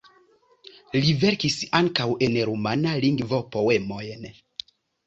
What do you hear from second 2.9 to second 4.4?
lingvo poemojn.